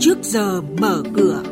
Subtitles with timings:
[0.00, 1.42] trước giờ mở cửa.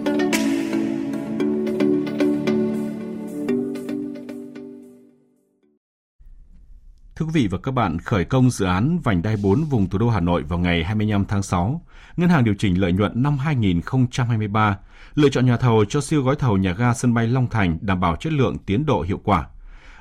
[7.17, 9.99] Thưa quý vị và các bạn, khởi công dự án vành đai 4 vùng thủ
[9.99, 11.83] đô Hà Nội vào ngày 25 tháng 6,
[12.17, 14.79] Ngân hàng điều chỉnh lợi nhuận năm 2023,
[15.15, 18.01] lựa chọn nhà thầu cho siêu gói thầu nhà ga sân bay Long Thành đảm
[18.01, 19.47] bảo chất lượng tiến độ hiệu quả.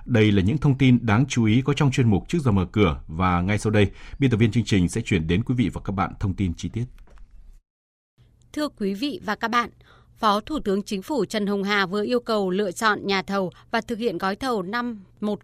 [0.06, 2.66] Đây là những thông tin đáng chú ý có trong chuyên mục trước giờ mở
[2.72, 5.70] cửa và ngay sau đây, biên tập viên chương trình sẽ chuyển đến quý vị
[5.74, 6.86] và các bạn thông tin chi tiết.
[8.58, 9.70] Thưa quý vị và các bạn,
[10.18, 13.52] Phó Thủ tướng Chính phủ Trần Hồng Hà vừa yêu cầu lựa chọn nhà thầu
[13.72, 15.36] và thực hiện gói thầu 510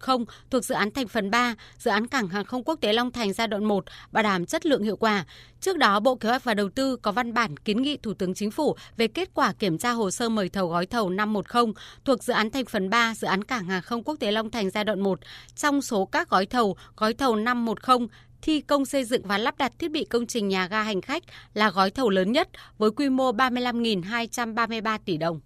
[0.50, 3.32] thuộc dự án thành phần 3, dự án cảng hàng không quốc tế Long Thành
[3.32, 5.24] giai đoạn 1, bảo đảm chất lượng hiệu quả.
[5.60, 8.34] Trước đó, Bộ Kế hoạch và Đầu tư có văn bản kiến nghị Thủ tướng
[8.34, 11.64] Chính phủ về kết quả kiểm tra hồ sơ mời thầu gói thầu 510
[12.04, 14.70] thuộc dự án thành phần 3, dự án cảng hàng không quốc tế Long Thành
[14.70, 15.18] giai đoạn 1.
[15.56, 18.08] Trong số các gói thầu, gói thầu 510
[18.44, 21.22] thi công xây dựng và lắp đặt thiết bị công trình nhà ga hành khách
[21.54, 25.40] là gói thầu lớn nhất với quy mô 35.233 tỷ đồng.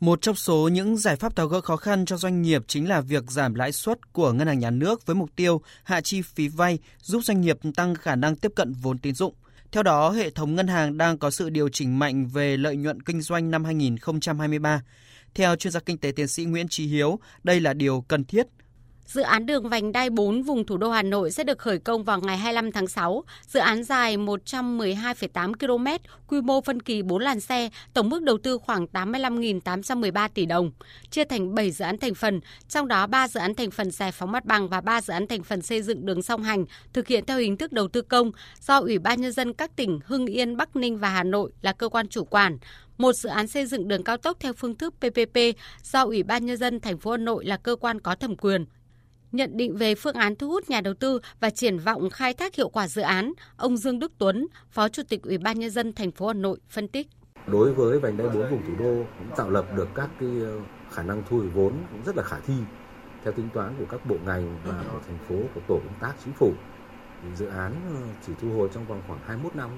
[0.00, 3.00] Một trong số những giải pháp tháo gỡ khó khăn cho doanh nghiệp chính là
[3.00, 6.48] việc giảm lãi suất của ngân hàng nhà nước với mục tiêu hạ chi phí
[6.48, 9.34] vay, giúp doanh nghiệp tăng khả năng tiếp cận vốn tín dụng.
[9.72, 13.02] Theo đó, hệ thống ngân hàng đang có sự điều chỉnh mạnh về lợi nhuận
[13.02, 14.82] kinh doanh năm 2023.
[15.34, 18.46] Theo chuyên gia kinh tế tiến sĩ Nguyễn Trí Hiếu, đây là điều cần thiết
[19.06, 22.04] Dự án đường vành đai 4 vùng thủ đô Hà Nội sẽ được khởi công
[22.04, 23.24] vào ngày 25 tháng 6.
[23.46, 25.86] Dự án dài 112,8 km,
[26.26, 30.72] quy mô phân kỳ 4 làn xe, tổng mức đầu tư khoảng 85.813 tỷ đồng,
[31.10, 34.12] chia thành 7 dự án thành phần, trong đó 3 dự án thành phần giải
[34.12, 37.06] phóng mặt bằng và 3 dự án thành phần xây dựng đường song hành thực
[37.08, 40.26] hiện theo hình thức đầu tư công do Ủy ban nhân dân các tỉnh Hưng
[40.26, 42.58] Yên, Bắc Ninh và Hà Nội là cơ quan chủ quản
[42.98, 45.38] một dự án xây dựng đường cao tốc theo phương thức PPP
[45.82, 48.66] do Ủy ban nhân dân thành phố Hà Nội là cơ quan có thẩm quyền.
[49.34, 52.54] Nhận định về phương án thu hút nhà đầu tư và triển vọng khai thác
[52.54, 55.92] hiệu quả dự án, ông Dương Đức Tuấn, Phó Chủ tịch Ủy ban nhân dân
[55.92, 57.06] thành phố Hà Nội phân tích.
[57.46, 60.60] Đối với vành đai 4 vùng thủ đô cũng tạo lập được các cái ờ,
[60.90, 62.54] khả năng thu hồi vốn cũng rất là khả thi
[63.24, 66.12] theo tính toán của các bộ ngành và của thành phố của tổ công tác
[66.24, 66.52] chính phủ.
[67.22, 69.70] Thì dự án ờ, chỉ thu hồi trong vòng khoảng 21 năm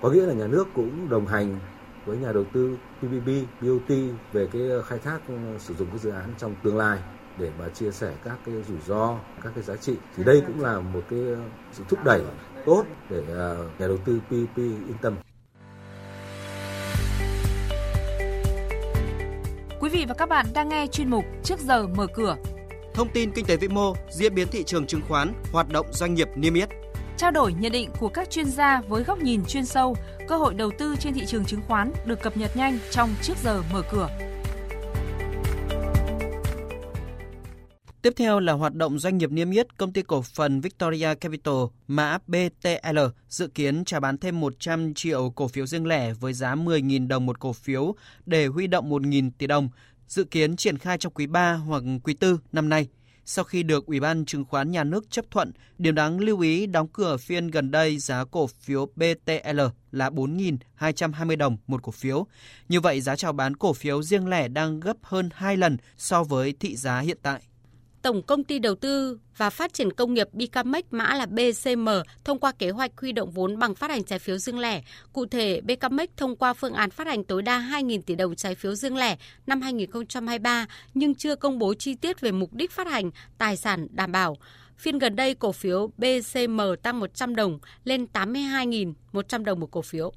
[0.00, 1.58] Có nghĩa là nhà nước cũng đồng hành
[2.04, 3.28] với nhà đầu tư PPP,
[3.60, 3.88] BOT
[4.32, 5.18] về cái ờ, khai thác
[5.58, 6.98] sử dụng cái dự án trong tương lai
[7.38, 10.60] để mà chia sẻ các cái rủi ro, các cái giá trị thì đây cũng
[10.60, 11.20] là một cái
[11.72, 12.22] sự thúc đẩy
[12.66, 15.16] tốt để à, nhà đầu tư PPP yên tâm.
[19.80, 22.36] Quý vị và các bạn đang nghe chuyên mục Trước giờ mở cửa.
[22.94, 26.14] Thông tin kinh tế vĩ mô, diễn biến thị trường chứng khoán, hoạt động doanh
[26.14, 26.68] nghiệp niêm yết.
[27.16, 29.96] Trao đổi nhận định của các chuyên gia với góc nhìn chuyên sâu,
[30.28, 33.34] cơ hội đầu tư trên thị trường chứng khoán được cập nhật nhanh trong Trước
[33.42, 34.08] giờ mở cửa.
[38.02, 41.54] Tiếp theo là hoạt động doanh nghiệp niêm yết, công ty cổ phần Victoria Capital
[41.86, 42.98] mã BTL
[43.28, 47.26] dự kiến trả bán thêm 100 triệu cổ phiếu riêng lẻ với giá 10.000 đồng
[47.26, 47.94] một cổ phiếu
[48.26, 49.68] để huy động 1.000 tỷ đồng,
[50.08, 52.88] dự kiến triển khai trong quý 3 hoặc quý 4 năm nay.
[53.24, 56.66] Sau khi được Ủy ban Chứng khoán Nhà nước chấp thuận, điểm đáng lưu ý
[56.66, 59.60] đóng cửa phiên gần đây giá cổ phiếu BTL
[59.92, 62.26] là 4.220 đồng một cổ phiếu.
[62.68, 66.24] Như vậy, giá chào bán cổ phiếu riêng lẻ đang gấp hơn 2 lần so
[66.24, 67.42] với thị giá hiện tại.
[68.02, 71.88] Tổng công ty đầu tư và phát triển công nghiệp BKMX mã là BCM
[72.24, 74.82] thông qua kế hoạch huy động vốn bằng phát hành trái phiếu riêng lẻ.
[75.12, 78.54] Cụ thể, BKMX thông qua phương án phát hành tối đa 2.000 tỷ đồng trái
[78.54, 82.86] phiếu riêng lẻ năm 2023 nhưng chưa công bố chi tiết về mục đích phát
[82.86, 84.36] hành, tài sản đảm bảo.
[84.76, 90.12] Phiên gần đây, cổ phiếu BCM tăng 100 đồng lên 82.100 đồng một cổ phiếu.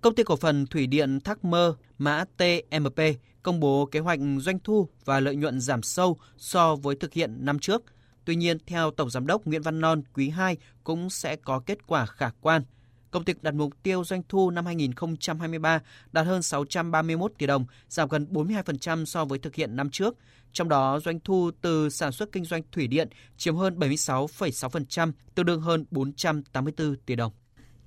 [0.00, 3.00] Công ty cổ phần Thủy điện Thác Mơ, mã TMP,
[3.42, 7.44] công bố kế hoạch doanh thu và lợi nhuận giảm sâu so với thực hiện
[7.44, 7.82] năm trước.
[8.24, 11.86] Tuy nhiên, theo Tổng Giám đốc Nguyễn Văn Non, quý 2 cũng sẽ có kết
[11.86, 12.62] quả khả quan.
[13.10, 15.80] Công ty đặt mục tiêu doanh thu năm 2023
[16.12, 20.16] đạt hơn 631 tỷ đồng, giảm gần 42% so với thực hiện năm trước.
[20.52, 25.46] Trong đó, doanh thu từ sản xuất kinh doanh thủy điện chiếm hơn 76,6%, tương
[25.46, 27.32] đương hơn 484 tỷ đồng.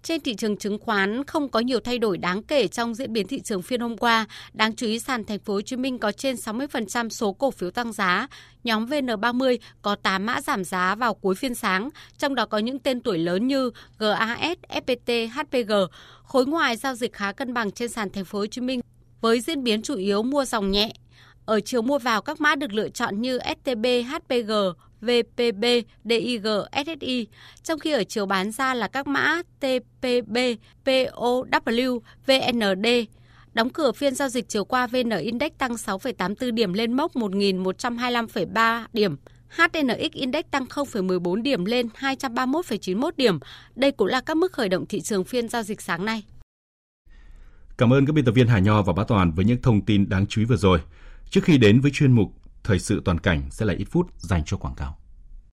[0.03, 3.27] Trên thị trường chứng khoán không có nhiều thay đổi đáng kể trong diễn biến
[3.27, 4.25] thị trường phiên hôm qua.
[4.53, 7.71] Đáng chú ý sàn thành phố Hồ Chí Minh có trên 60% số cổ phiếu
[7.71, 8.27] tăng giá.
[8.63, 12.79] Nhóm VN30 có 8 mã giảm giá vào cuối phiên sáng, trong đó có những
[12.79, 15.71] tên tuổi lớn như GAS, FPT, HPG.
[16.23, 18.81] Khối ngoài giao dịch khá cân bằng trên sàn thành phố Hồ Chí Minh
[19.21, 20.93] với diễn biến chủ yếu mua dòng nhẹ.
[21.45, 24.51] Ở chiều mua vào các mã được lựa chọn như STB, HPG,
[25.01, 25.65] VPB,
[26.05, 26.45] DIG,
[26.85, 27.27] SSI,
[27.63, 30.37] trong khi ở chiều bán ra là các mã TPB,
[30.85, 32.87] POW, VND.
[33.53, 38.85] Đóng cửa phiên giao dịch chiều qua VN Index tăng 6,84 điểm lên mốc 1.125,3
[38.93, 39.15] điểm.
[39.49, 43.39] HNX Index tăng 0,14 điểm lên 231,91 điểm.
[43.75, 46.23] Đây cũng là các mức khởi động thị trường phiên giao dịch sáng nay.
[47.77, 50.09] Cảm ơn các biên tập viên Hà Nho và Bá Toàn với những thông tin
[50.09, 50.79] đáng chú ý vừa rồi.
[51.29, 54.43] Trước khi đến với chuyên mục Thời sự toàn cảnh sẽ là ít phút dành
[54.45, 54.97] cho quảng cáo.